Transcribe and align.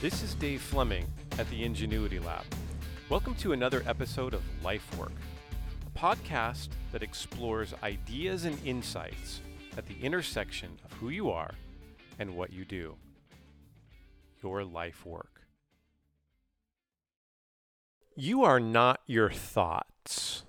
This 0.00 0.22
is 0.22 0.34
Dave 0.34 0.62
Fleming 0.62 1.04
at 1.38 1.50
the 1.50 1.62
Ingenuity 1.62 2.18
Lab. 2.18 2.46
Welcome 3.10 3.34
to 3.34 3.52
another 3.52 3.82
episode 3.86 4.32
of 4.32 4.40
LifeWork, 4.64 5.12
a 5.86 5.98
podcast 5.98 6.70
that 6.90 7.02
explores 7.02 7.74
ideas 7.82 8.46
and 8.46 8.56
insights 8.64 9.42
at 9.76 9.86
the 9.86 10.00
intersection 10.00 10.70
of 10.86 10.92
who 10.94 11.10
you 11.10 11.30
are 11.30 11.50
and 12.18 12.34
what 12.34 12.50
you 12.50 12.64
do. 12.64 12.96
Your 14.42 14.64
life 14.64 15.04
work. 15.04 15.42
You 18.16 18.42
are 18.42 18.58
not 18.58 19.00
your 19.06 19.28
thoughts. 19.28 20.44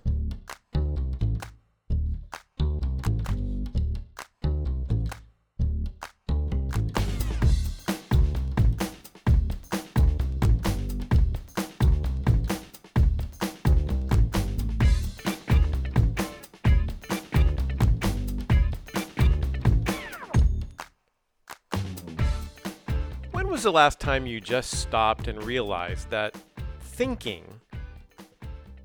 Was 23.52 23.64
the 23.64 23.70
last 23.70 24.00
time 24.00 24.26
you 24.26 24.40
just 24.40 24.78
stopped 24.78 25.28
and 25.28 25.44
realized 25.44 26.08
that 26.08 26.34
thinking 26.80 27.60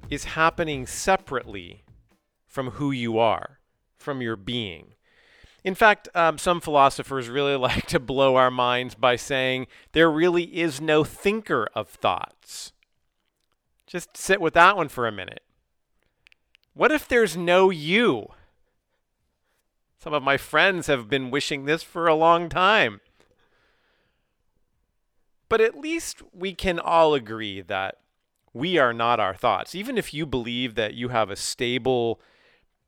is 0.09 0.26
happening 0.26 0.85
separately 0.85 1.85
from 2.45 2.71
who 2.71 2.91
you 2.91 3.17
are, 3.17 3.59
from 3.95 4.21
your 4.21 4.35
being? 4.35 4.88
In 5.63 5.73
fact, 5.73 6.09
um, 6.13 6.38
some 6.38 6.59
philosophers 6.59 7.30
really 7.30 7.55
like 7.55 7.85
to 7.88 7.98
blow 7.98 8.35
our 8.35 8.52
minds 8.52 8.93
by 8.93 9.16
saying 9.16 9.67
there 9.93 10.12
really 10.12 10.43
is 10.43 10.81
no 10.81 11.05
thinker 11.05 11.70
of 11.73 11.88
thoughts. 11.88 12.73
Just 13.85 14.18
sit 14.18 14.41
with 14.41 14.54
that 14.55 14.76
one 14.76 14.90
for 14.90 15.07
a 15.07 15.13
minute. 15.13 15.43
What 16.73 16.91
if 16.91 17.07
there's 17.07 17.38
no 17.38 17.70
you? 17.70 18.27
Some 19.98 20.13
of 20.13 20.23
my 20.23 20.35
friends 20.35 20.88
have 20.88 21.07
been 21.07 21.32
wishing 21.32 21.63
this 21.63 21.84
for 21.84 22.10
a 22.10 22.15
long 22.15 22.49
time. 22.49 22.99
But 25.49 25.62
at 25.62 25.79
least 25.79 26.21
we 26.34 26.53
can 26.53 26.79
all 26.79 27.13
agree 27.13 27.62
that 27.62 27.99
we 28.53 28.77
are 28.77 28.93
not 28.93 29.20
our 29.20 29.35
thoughts. 29.35 29.76
Even 29.76 29.98
if 29.98 30.13
you 30.13 30.26
believe 30.26 30.76
that 30.76 30.93
you 30.93 31.09
have 31.09 31.29
a 31.29 31.35
stable 31.35 32.20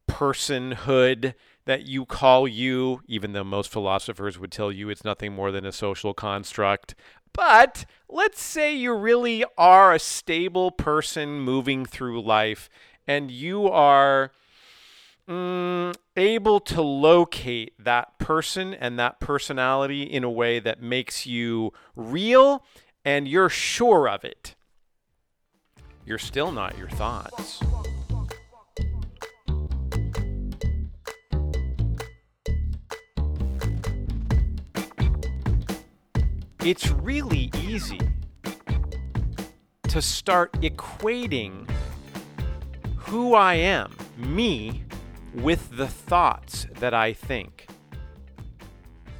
personhood 0.09 1.35
that 1.65 1.85
you 1.85 2.05
call 2.05 2.47
you, 2.47 3.01
even 3.07 3.33
though 3.33 3.43
most 3.43 3.71
philosophers 3.71 4.39
would 4.39 4.51
tell 4.51 4.71
you 4.71 4.89
it's 4.89 5.03
nothing 5.03 5.33
more 5.33 5.51
than 5.51 5.65
a 5.65 5.71
social 5.71 6.13
construct. 6.13 6.95
But 7.31 7.85
let's 8.09 8.41
say 8.41 8.75
you 8.75 8.93
really 8.93 9.45
are 9.57 9.93
a 9.93 9.99
stable 9.99 10.71
person 10.71 11.39
moving 11.39 11.85
through 11.85 12.21
life 12.23 12.69
and 13.07 13.29
you 13.29 13.67
are 13.67 14.31
mm, 15.29 15.95
able 16.17 16.59
to 16.59 16.81
locate 16.81 17.73
that 17.77 18.17
person 18.17 18.73
and 18.73 18.97
that 18.97 19.19
personality 19.19 20.03
in 20.03 20.23
a 20.23 20.29
way 20.29 20.59
that 20.59 20.81
makes 20.81 21.25
you 21.25 21.71
real 21.95 22.65
and 23.05 23.27
you're 23.27 23.49
sure 23.49 24.09
of 24.09 24.25
it. 24.25 24.55
You're 26.05 26.17
still 26.17 26.51
not 26.51 26.77
your 26.77 26.89
thoughts. 26.89 27.61
It's 36.65 36.89
really 36.91 37.49
easy 37.57 37.99
to 39.83 40.01
start 40.01 40.51
equating 40.61 41.69
who 42.97 43.33
I 43.33 43.55
am, 43.55 43.95
me, 44.17 44.83
with 45.33 45.77
the 45.77 45.87
thoughts 45.87 46.67
that 46.79 46.93
I 46.93 47.13
think. 47.13 47.67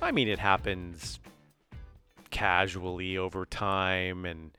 I 0.01 0.11
mean, 0.11 0.27
it 0.27 0.39
happens 0.39 1.19
casually 2.31 3.17
over 3.17 3.45
time 3.45 4.25
and 4.25 4.51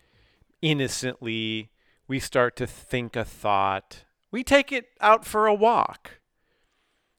innocently. 0.63 1.71
We 2.07 2.21
start 2.21 2.57
to 2.57 2.67
think 2.67 3.17
a 3.17 3.25
thought. 3.25 4.05
We 4.31 4.45
take 4.45 4.73
it 4.73 4.89
out 5.01 5.25
for 5.25 5.47
a 5.47 5.55
walk. 5.55 6.21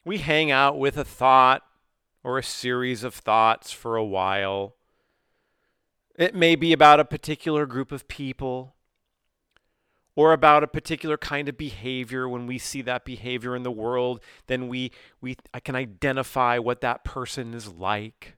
We 0.05 0.19
hang 0.19 0.51
out 0.51 0.77
with 0.77 0.97
a 0.97 1.05
thought 1.05 1.63
or 2.23 2.37
a 2.37 2.43
series 2.43 3.03
of 3.03 3.13
thoughts 3.13 3.71
for 3.71 3.95
a 3.95 4.05
while. 4.05 4.75
It 6.15 6.35
may 6.35 6.55
be 6.55 6.73
about 6.73 6.99
a 6.99 7.05
particular 7.05 7.65
group 7.65 7.91
of 7.91 8.07
people 8.07 8.75
or 10.15 10.33
about 10.33 10.63
a 10.63 10.67
particular 10.67 11.17
kind 11.17 11.47
of 11.47 11.57
behavior 11.57 12.27
when 12.27 12.45
we 12.45 12.57
see 12.57 12.81
that 12.81 13.05
behavior 13.05 13.55
in 13.55 13.63
the 13.63 13.71
world 13.71 14.19
then 14.47 14.67
we 14.67 14.91
we 15.21 15.37
I 15.53 15.59
can 15.59 15.75
identify 15.75 16.57
what 16.57 16.81
that 16.81 17.03
person 17.03 17.53
is 17.53 17.67
like. 17.67 18.35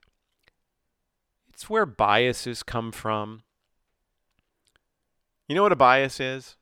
It's 1.52 1.70
where 1.70 1.86
biases 1.86 2.62
come 2.62 2.92
from. 2.92 3.42
You 5.48 5.54
know 5.54 5.62
what 5.62 5.72
a 5.72 5.76
bias 5.76 6.20
is 6.20 6.56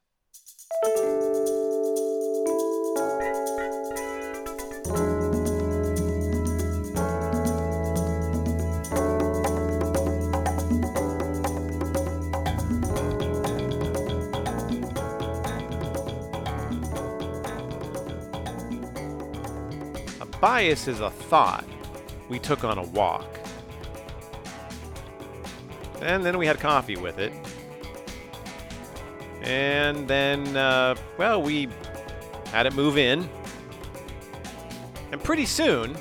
bias 20.43 20.89
is 20.89 20.99
a 20.99 21.09
thought 21.09 21.65
we 22.29 22.37
took 22.37 22.65
on 22.65 22.77
a 22.77 22.83
walk. 22.83 23.39
And 26.01 26.27
then 26.27 26.37
we 26.37 26.49
had 26.49 26.59
coffee 26.59 26.97
with 26.97 27.21
it. 27.21 27.33
And 29.41 30.09
then, 30.09 30.57
uh, 30.57 30.97
well, 31.17 31.41
we 31.41 31.69
had 32.47 32.67
it 32.67 32.75
move 32.75 32.99
in. 32.99 33.29
And 35.13 35.23
pretty 35.23 35.47
soon, 35.47 35.97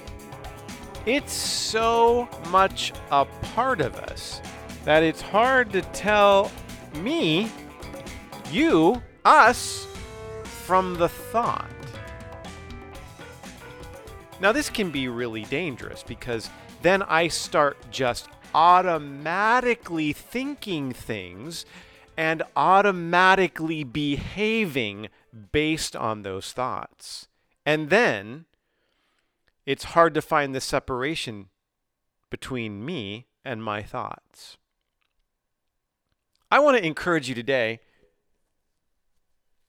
it's 1.05 1.33
so 1.33 2.27
much 2.49 2.93
a 3.11 3.25
part 3.25 3.79
of 3.79 3.95
us 3.95 4.41
that 4.85 5.03
it's 5.03 5.21
hard 5.21 5.71
to 5.73 5.83
tell 5.93 6.51
me, 6.95 7.51
you, 8.49 9.03
us, 9.23 9.85
from 10.43 10.95
the 10.95 11.09
thought. 11.09 11.69
Now, 14.41 14.51
this 14.51 14.71
can 14.71 14.89
be 14.89 15.07
really 15.07 15.43
dangerous 15.43 16.01
because 16.01 16.49
then 16.81 17.03
I 17.03 17.27
start 17.27 17.77
just 17.91 18.27
automatically 18.55 20.13
thinking 20.13 20.93
things 20.93 21.63
and 22.17 22.41
automatically 22.55 23.83
behaving 23.83 25.09
based 25.51 25.95
on 25.95 26.23
those 26.23 26.53
thoughts. 26.53 27.27
And 27.67 27.91
then 27.91 28.45
it's 29.67 29.83
hard 29.83 30.15
to 30.15 30.23
find 30.23 30.55
the 30.55 30.61
separation 30.61 31.49
between 32.31 32.83
me 32.83 33.27
and 33.45 33.63
my 33.63 33.83
thoughts. 33.83 34.57
I 36.49 36.57
want 36.57 36.79
to 36.79 36.85
encourage 36.85 37.29
you 37.29 37.35
today 37.35 37.79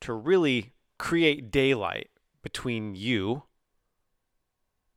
to 0.01 0.13
really 0.13 0.73
create 0.97 1.51
daylight 1.51 2.09
between 2.41 2.95
you 2.95 3.43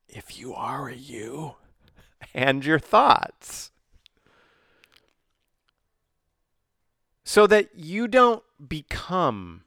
if 0.09 0.39
you 0.39 0.55
are 0.55 0.89
a 0.89 0.95
you, 0.95 1.57
and 2.35 2.65
your 2.65 2.79
thoughts. 2.79 3.71
So 7.25 7.47
that 7.49 7.75
you 7.75 8.07
don't 8.07 8.43
become 8.69 9.65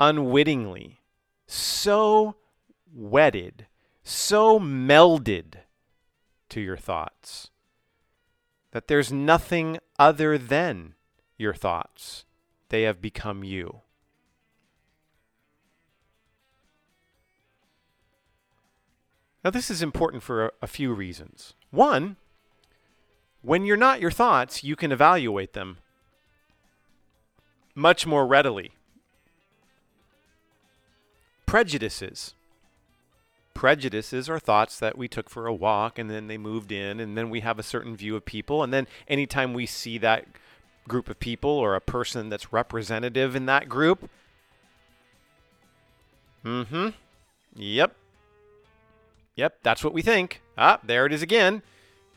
unwittingly 0.00 1.00
so 1.46 2.36
wedded, 2.92 3.66
so 4.02 4.58
melded 4.58 5.54
to 6.48 6.60
your 6.60 6.76
thoughts 6.76 7.50
that 8.72 8.88
there's 8.88 9.12
nothing 9.12 9.78
other 9.98 10.38
than 10.38 10.94
your 11.36 11.54
thoughts. 11.54 12.24
They 12.68 12.82
have 12.82 13.00
become 13.00 13.42
you. 13.42 13.80
Now, 19.44 19.50
this 19.50 19.70
is 19.70 19.82
important 19.82 20.22
for 20.22 20.46
a, 20.46 20.50
a, 20.62 20.66
few 20.66 20.92
reasons. 20.92 21.54
One, 21.70 22.16
when 23.42 23.64
you're 23.64 23.76
not 23.76 24.00
your 24.00 24.10
thoughts, 24.10 24.62
you 24.62 24.76
can 24.76 24.92
evaluate 24.92 25.54
them 25.54 25.78
much 27.74 28.06
more 28.06 28.26
readily. 28.26 28.72
Prejudices, 31.46 32.34
prejudices 33.54 34.28
are 34.28 34.38
thoughts 34.38 34.78
that 34.78 34.96
we 34.96 35.08
took 35.08 35.28
for 35.28 35.46
a 35.46 35.54
walk 35.54 35.98
and 35.98 36.10
then 36.10 36.28
they 36.28 36.38
moved 36.38 36.70
in, 36.70 37.00
and 37.00 37.16
then 37.16 37.30
we 37.30 37.40
have 37.40 37.58
a 37.58 37.62
certain 37.62 37.96
view 37.96 38.14
of 38.16 38.24
people. 38.24 38.62
And 38.62 38.72
then 38.72 38.86
anytime 39.08 39.54
we 39.54 39.66
see 39.66 39.98
that 39.98 40.26
group 40.86 41.08
of 41.08 41.18
people 41.18 41.50
or 41.50 41.74
a 41.74 41.80
person 41.80 42.28
that's 42.28 42.52
representative 42.52 43.34
in 43.34 43.46
that 43.46 43.68
group, 43.68 44.10
mm 46.44 46.66
hmm, 46.66 46.88
yep, 47.56 47.96
yep, 49.40 49.58
that's 49.62 49.82
what 49.82 49.94
we 49.94 50.02
think. 50.02 50.42
Ah, 50.58 50.78
there 50.84 51.06
it 51.06 51.12
is 51.14 51.22
again. 51.22 51.62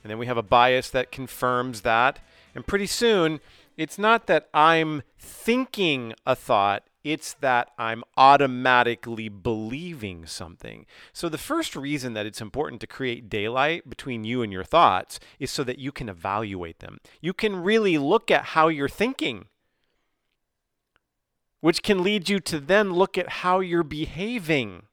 And 0.03 0.11
then 0.11 0.17
we 0.17 0.25
have 0.25 0.37
a 0.37 0.43
bias 0.43 0.89
that 0.89 1.09
confirms 1.09 1.81
that. 1.81 2.19
And 2.53 2.67
pretty 2.67 2.85
soon, 2.85 3.39
it's 3.77 3.97
not 3.97 4.27
that 4.27 4.49
I'm 4.53 5.03
thinking 5.17 6.13
a 6.25 6.35
thought, 6.35 6.83
it's 7.01 7.33
that 7.35 7.71
I'm 7.77 8.03
automatically 8.17 9.29
believing 9.29 10.25
something. 10.25 10.85
So, 11.13 11.29
the 11.29 11.37
first 11.37 11.75
reason 11.75 12.13
that 12.13 12.25
it's 12.25 12.41
important 12.41 12.81
to 12.81 12.87
create 12.87 13.29
daylight 13.29 13.89
between 13.89 14.25
you 14.25 14.41
and 14.41 14.51
your 14.51 14.63
thoughts 14.65 15.19
is 15.39 15.49
so 15.49 15.63
that 15.63 15.79
you 15.79 15.91
can 15.93 16.09
evaluate 16.09 16.79
them. 16.79 16.99
You 17.21 17.33
can 17.33 17.55
really 17.55 17.97
look 17.97 18.29
at 18.31 18.47
how 18.47 18.67
you're 18.67 18.89
thinking, 18.89 19.45
which 21.61 21.83
can 21.83 22.03
lead 22.03 22.27
you 22.27 22.41
to 22.41 22.59
then 22.59 22.91
look 22.91 23.17
at 23.17 23.29
how 23.29 23.61
you're 23.61 23.83
behaving. 23.83 24.83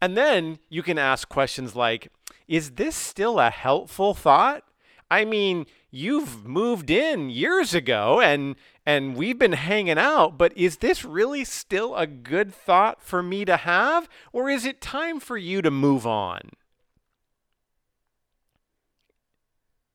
And 0.00 0.16
then 0.16 0.58
you 0.68 0.82
can 0.82 0.98
ask 0.98 1.28
questions 1.28 1.74
like 1.74 2.08
Is 2.46 2.72
this 2.72 2.94
still 2.94 3.38
a 3.38 3.50
helpful 3.50 4.14
thought? 4.14 4.64
I 5.10 5.24
mean, 5.24 5.66
you've 5.90 6.46
moved 6.46 6.90
in 6.90 7.30
years 7.30 7.74
ago 7.74 8.20
and 8.20 8.56
and 8.84 9.16
we've 9.16 9.38
been 9.38 9.52
hanging 9.52 9.98
out, 9.98 10.38
but 10.38 10.56
is 10.56 10.78
this 10.78 11.04
really 11.04 11.44
still 11.44 11.94
a 11.94 12.06
good 12.06 12.54
thought 12.54 13.02
for 13.02 13.22
me 13.22 13.44
to 13.44 13.58
have 13.58 14.08
or 14.32 14.48
is 14.48 14.64
it 14.64 14.80
time 14.80 15.20
for 15.20 15.36
you 15.36 15.60
to 15.62 15.70
move 15.70 16.06
on? 16.06 16.40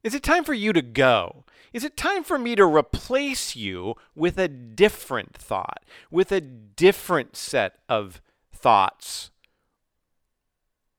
Is 0.03 0.13
it 0.13 0.21
time 0.21 0.43
for 0.43 0.53
you 0.53 0.73
to 0.73 0.81
go? 0.81 1.45
Is 1.71 1.83
it 1.83 1.95
time 1.95 2.23
for 2.23 2.37
me 2.37 2.55
to 2.55 2.65
replace 2.65 3.55
you 3.55 3.95
with 4.15 4.37
a 4.37 4.47
different 4.47 5.35
thought, 5.35 5.83
with 6.11 6.31
a 6.31 6.41
different 6.41 7.35
set 7.35 7.79
of 7.87 8.21
thoughts 8.51 9.31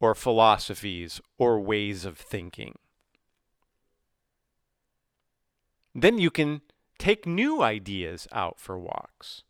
or 0.04 0.14
philosophies 0.14 1.18
or 1.38 1.58
ways 1.58 2.04
of 2.04 2.18
thinking? 2.18 2.74
Then 5.94 6.18
you 6.18 6.30
can 6.30 6.60
take 6.98 7.26
new 7.26 7.62
ideas 7.62 8.28
out 8.30 8.60
for 8.60 8.78
walks 8.78 9.44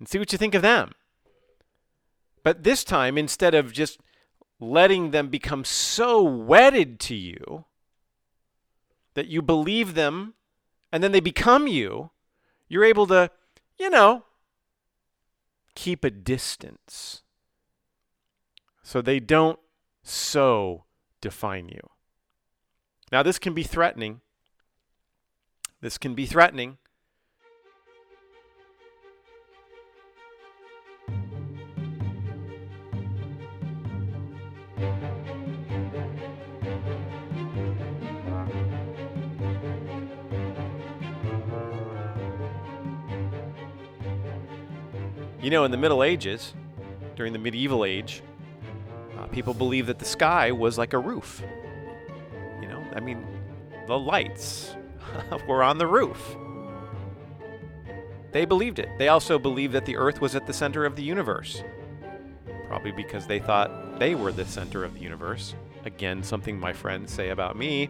and 0.00 0.08
see 0.08 0.18
what 0.18 0.32
you 0.32 0.38
think 0.38 0.56
of 0.56 0.62
them. 0.62 0.90
But 2.42 2.64
this 2.64 2.82
time, 2.82 3.16
instead 3.16 3.54
of 3.54 3.72
just 3.72 4.00
letting 4.58 5.12
them 5.12 5.28
become 5.28 5.64
so 5.64 6.20
wedded 6.20 6.98
to 6.98 7.14
you 7.14 7.64
that 9.14 9.28
you 9.28 9.40
believe 9.40 9.94
them 9.94 10.34
and 10.90 11.00
then 11.00 11.12
they 11.12 11.20
become 11.20 11.68
you, 11.68 12.10
you're 12.66 12.84
able 12.84 13.06
to, 13.06 13.30
you 13.78 13.88
know, 13.88 14.24
keep 15.76 16.02
a 16.02 16.10
distance 16.10 17.22
so 18.88 19.02
they 19.02 19.20
don't 19.20 19.58
so 20.02 20.84
define 21.20 21.68
you. 21.68 21.90
Now, 23.12 23.22
this 23.22 23.38
can 23.38 23.52
be 23.52 23.62
threatening 23.62 24.22
this 25.80 25.98
can 25.98 26.14
be 26.14 26.24
threatening. 26.24 26.78
You 45.40 45.50
know, 45.50 45.64
in 45.64 45.70
the 45.70 45.76
Middle 45.76 46.02
Ages, 46.02 46.54
during 47.14 47.32
the 47.32 47.38
medieval 47.38 47.84
age, 47.84 48.22
people 49.28 49.54
believed 49.54 49.88
that 49.88 49.98
the 49.98 50.04
sky 50.04 50.52
was 50.52 50.78
like 50.78 50.92
a 50.92 50.98
roof. 50.98 51.42
You 52.60 52.68
know, 52.68 52.84
I 52.94 53.00
mean, 53.00 53.24
the 53.86 53.98
lights, 53.98 54.76
were 55.46 55.62
on 55.62 55.78
the 55.78 55.86
roof. 55.86 56.36
They 58.32 58.44
believed 58.44 58.78
it. 58.78 58.88
They 58.98 59.08
also 59.08 59.38
believed 59.38 59.72
that 59.72 59.86
the 59.86 59.96
earth 59.96 60.20
was 60.20 60.34
at 60.34 60.46
the 60.46 60.52
center 60.52 60.84
of 60.84 60.96
the 60.96 61.02
universe. 61.02 61.62
Probably 62.66 62.92
because 62.92 63.26
they 63.26 63.38
thought 63.38 63.98
they 63.98 64.14
were 64.14 64.32
the 64.32 64.44
center 64.44 64.84
of 64.84 64.94
the 64.94 65.00
universe. 65.00 65.54
Again, 65.84 66.22
something 66.22 66.60
my 66.60 66.72
friends 66.72 67.12
say 67.12 67.30
about 67.30 67.56
me. 67.56 67.88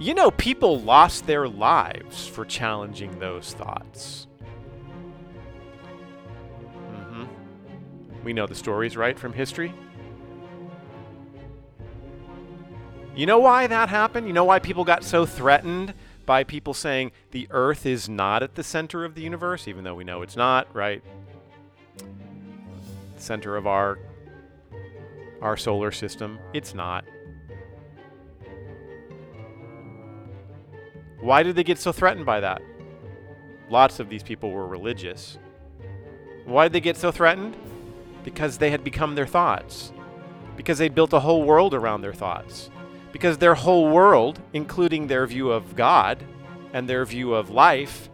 You 0.00 0.14
know, 0.14 0.30
people 0.32 0.80
lost 0.80 1.26
their 1.26 1.46
lives 1.46 2.26
for 2.26 2.44
challenging 2.44 3.18
those 3.18 3.52
thoughts. 3.52 4.26
We 8.24 8.32
know 8.32 8.46
the 8.46 8.54
stories, 8.54 8.96
right, 8.96 9.18
from 9.18 9.32
history? 9.32 9.72
You 13.14 13.26
know 13.26 13.38
why 13.38 13.66
that 13.66 13.88
happened? 13.88 14.26
You 14.26 14.32
know 14.32 14.44
why 14.44 14.58
people 14.58 14.84
got 14.84 15.04
so 15.04 15.26
threatened 15.26 15.94
by 16.26 16.44
people 16.44 16.74
saying 16.74 17.12
the 17.32 17.48
Earth 17.50 17.84
is 17.84 18.08
not 18.08 18.42
at 18.42 18.54
the 18.54 18.62
center 18.62 19.04
of 19.04 19.14
the 19.14 19.22
universe, 19.22 19.66
even 19.66 19.84
though 19.84 19.94
we 19.94 20.04
know 20.04 20.22
it's 20.22 20.36
not, 20.36 20.68
right? 20.74 21.02
Center 23.16 23.56
of 23.56 23.66
our 23.66 23.98
our 25.42 25.56
solar 25.56 25.90
system. 25.90 26.38
It's 26.52 26.74
not. 26.74 27.04
Why 31.20 31.42
did 31.42 31.56
they 31.56 31.64
get 31.64 31.78
so 31.78 31.92
threatened 31.92 32.26
by 32.26 32.40
that? 32.40 32.62
Lots 33.68 34.00
of 34.00 34.08
these 34.08 34.22
people 34.22 34.50
were 34.50 34.66
religious. 34.66 35.38
Why 36.44 36.64
did 36.64 36.72
they 36.72 36.80
get 36.80 36.96
so 36.96 37.10
threatened? 37.12 37.56
Because 38.24 38.58
they 38.58 38.70
had 38.70 38.84
become 38.84 39.14
their 39.14 39.26
thoughts. 39.26 39.92
Because 40.56 40.78
they'd 40.78 40.94
built 40.94 41.12
a 41.12 41.20
whole 41.20 41.44
world 41.44 41.74
around 41.74 42.02
their 42.02 42.12
thoughts 42.12 42.70
because 43.12 43.38
their 43.38 43.54
whole 43.54 43.88
world, 43.90 44.40
including 44.52 45.06
their 45.06 45.26
view 45.26 45.50
of 45.50 45.76
God 45.76 46.24
and 46.72 46.88
their 46.88 47.04
view 47.04 47.34
of 47.34 47.50
life, 47.50 48.08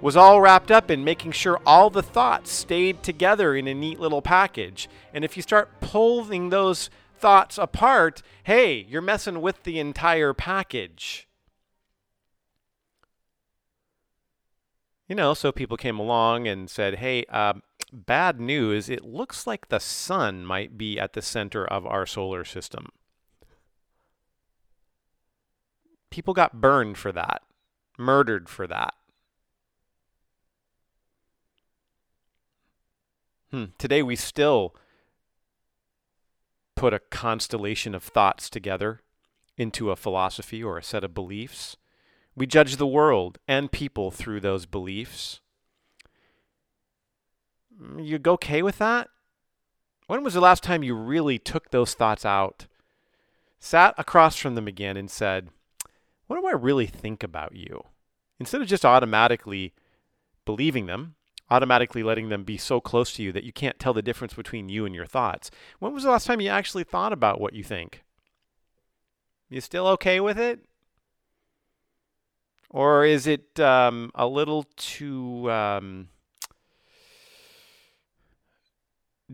was 0.00 0.16
all 0.16 0.40
wrapped 0.40 0.70
up 0.70 0.90
in 0.90 1.02
making 1.02 1.32
sure 1.32 1.58
all 1.64 1.88
the 1.88 2.02
thoughts 2.02 2.52
stayed 2.52 3.02
together 3.02 3.56
in 3.56 3.66
a 3.66 3.74
neat 3.74 3.98
little 3.98 4.20
package. 4.20 4.88
And 5.14 5.24
if 5.24 5.36
you 5.36 5.42
start 5.42 5.80
pulling 5.80 6.50
those 6.50 6.90
thoughts 7.18 7.56
apart, 7.56 8.22
hey, 8.42 8.84
you're 8.88 9.00
messing 9.00 9.40
with 9.40 9.62
the 9.62 9.78
entire 9.78 10.34
package. 10.34 11.26
You 15.08 15.14
know, 15.14 15.34
so 15.34 15.52
people 15.52 15.76
came 15.76 15.98
along 15.98 16.48
and 16.48 16.70
said, 16.70 16.96
hey, 16.96 17.24
uh, 17.28 17.54
bad 17.92 18.40
news. 18.40 18.88
It 18.88 19.04
looks 19.04 19.46
like 19.46 19.68
the 19.68 19.80
sun 19.80 20.46
might 20.46 20.78
be 20.78 20.98
at 20.98 21.12
the 21.12 21.22
center 21.22 21.64
of 21.64 21.86
our 21.86 22.06
solar 22.06 22.44
system. 22.44 22.88
People 26.10 26.32
got 26.32 26.60
burned 26.60 26.96
for 26.96 27.12
that, 27.12 27.42
murdered 27.98 28.48
for 28.48 28.66
that. 28.66 28.94
Hmm. 33.50 33.64
Today 33.78 34.02
we 34.02 34.16
still 34.16 34.74
put 36.76 36.94
a 36.94 36.98
constellation 36.98 37.94
of 37.94 38.02
thoughts 38.02 38.48
together 38.48 39.00
into 39.56 39.90
a 39.90 39.96
philosophy 39.96 40.62
or 40.62 40.78
a 40.78 40.82
set 40.82 41.04
of 41.04 41.14
beliefs. 41.14 41.76
We 42.36 42.46
judge 42.46 42.76
the 42.76 42.86
world 42.86 43.38
and 43.46 43.70
people 43.70 44.10
through 44.10 44.40
those 44.40 44.66
beliefs. 44.66 45.40
Mm, 47.80 48.06
you 48.06 48.20
okay 48.26 48.62
with 48.62 48.78
that? 48.78 49.08
When 50.06 50.22
was 50.22 50.34
the 50.34 50.40
last 50.40 50.62
time 50.62 50.82
you 50.82 50.94
really 50.94 51.38
took 51.38 51.70
those 51.70 51.94
thoughts 51.94 52.26
out, 52.26 52.66
sat 53.58 53.94
across 53.96 54.36
from 54.36 54.54
them 54.54 54.66
again, 54.66 54.96
and 54.96 55.10
said, 55.10 55.48
what 56.26 56.40
do 56.40 56.46
I 56.46 56.52
really 56.52 56.86
think 56.86 57.22
about 57.22 57.54
you? 57.54 57.84
Instead 58.38 58.60
of 58.60 58.68
just 58.68 58.84
automatically 58.84 59.72
believing 60.44 60.86
them, 60.86 61.14
automatically 61.50 62.02
letting 62.02 62.28
them 62.28 62.44
be 62.44 62.56
so 62.56 62.80
close 62.80 63.12
to 63.14 63.22
you 63.22 63.32
that 63.32 63.44
you 63.44 63.52
can't 63.52 63.78
tell 63.78 63.94
the 63.94 64.02
difference 64.02 64.34
between 64.34 64.68
you 64.68 64.84
and 64.84 64.94
your 64.94 65.06
thoughts. 65.06 65.50
When 65.78 65.92
was 65.92 66.02
the 66.02 66.10
last 66.10 66.26
time 66.26 66.40
you 66.40 66.48
actually 66.48 66.84
thought 66.84 67.12
about 67.12 67.40
what 67.40 67.54
you 67.54 67.62
think? 67.62 68.02
You 69.48 69.60
still 69.60 69.86
okay 69.88 70.20
with 70.20 70.38
it? 70.38 70.60
Or 72.74 73.04
is 73.04 73.28
it 73.28 73.60
um, 73.60 74.10
a 74.16 74.26
little 74.26 74.64
too 74.74 75.48
um, 75.48 76.08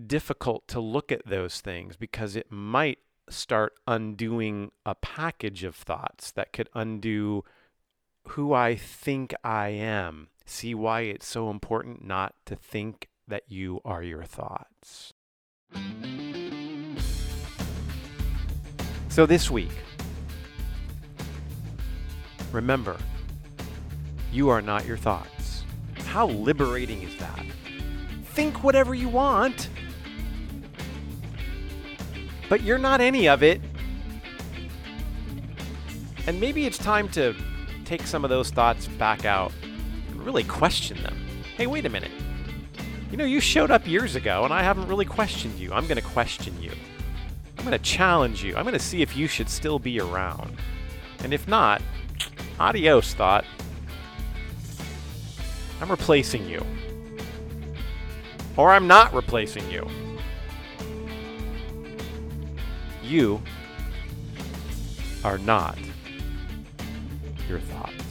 difficult 0.06 0.68
to 0.68 0.78
look 0.78 1.10
at 1.10 1.24
those 1.24 1.62
things 1.62 1.96
because 1.96 2.36
it 2.36 2.52
might 2.52 2.98
start 3.30 3.72
undoing 3.86 4.72
a 4.84 4.94
package 4.94 5.64
of 5.64 5.74
thoughts 5.74 6.30
that 6.32 6.52
could 6.52 6.68
undo 6.74 7.42
who 8.28 8.52
I 8.52 8.74
think 8.76 9.34
I 9.42 9.68
am. 9.68 10.28
See 10.44 10.74
why 10.74 11.00
it's 11.02 11.26
so 11.26 11.48
important 11.48 12.04
not 12.04 12.34
to 12.44 12.56
think 12.56 13.08
that 13.26 13.44
you 13.48 13.80
are 13.86 14.02
your 14.02 14.24
thoughts. 14.24 15.14
So 19.08 19.24
this 19.24 19.50
week, 19.50 19.72
remember, 22.52 22.98
you 24.32 24.48
are 24.48 24.62
not 24.62 24.86
your 24.86 24.96
thoughts. 24.96 25.64
How 26.06 26.26
liberating 26.26 27.02
is 27.02 27.16
that? 27.18 27.44
Think 28.24 28.62
whatever 28.62 28.94
you 28.94 29.08
want, 29.08 29.68
but 32.48 32.62
you're 32.62 32.78
not 32.78 33.00
any 33.00 33.28
of 33.28 33.42
it. 33.42 33.60
And 36.26 36.40
maybe 36.40 36.66
it's 36.66 36.78
time 36.78 37.08
to 37.10 37.34
take 37.84 38.02
some 38.02 38.24
of 38.24 38.30
those 38.30 38.50
thoughts 38.50 38.86
back 38.86 39.24
out 39.24 39.52
and 40.10 40.24
really 40.24 40.44
question 40.44 41.02
them. 41.02 41.16
Hey, 41.56 41.66
wait 41.66 41.86
a 41.86 41.88
minute. 41.88 42.10
You 43.10 43.16
know, 43.16 43.24
you 43.24 43.40
showed 43.40 43.70
up 43.70 43.86
years 43.86 44.14
ago 44.14 44.44
and 44.44 44.54
I 44.54 44.62
haven't 44.62 44.86
really 44.86 45.04
questioned 45.04 45.58
you. 45.58 45.72
I'm 45.72 45.86
going 45.86 45.96
to 45.96 46.08
question 46.08 46.60
you. 46.62 46.72
I'm 47.58 47.64
going 47.64 47.76
to 47.76 47.84
challenge 47.84 48.42
you. 48.44 48.56
I'm 48.56 48.62
going 48.62 48.72
to 48.72 48.78
see 48.78 49.02
if 49.02 49.16
you 49.16 49.26
should 49.26 49.48
still 49.48 49.78
be 49.78 50.00
around. 50.00 50.56
And 51.24 51.34
if 51.34 51.48
not, 51.48 51.82
adios, 52.58 53.12
thought. 53.14 53.44
I'm 55.80 55.90
replacing 55.90 56.46
you. 56.48 56.64
Or 58.56 58.70
I'm 58.70 58.86
not 58.86 59.14
replacing 59.14 59.70
you. 59.70 59.88
You 63.02 63.40
are 65.24 65.38
not 65.38 65.78
your 67.48 67.60
thoughts. 67.60 68.09